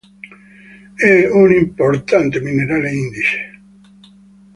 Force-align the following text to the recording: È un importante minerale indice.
È 0.95 1.27
un 1.29 1.51
importante 1.53 2.41
minerale 2.41 2.89
indice. 2.91 3.61